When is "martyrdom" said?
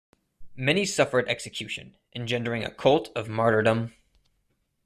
3.29-3.93